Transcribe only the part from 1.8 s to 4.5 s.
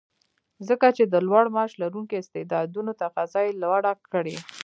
لرونکو استعدادونو تقاضا یې لوړه کړې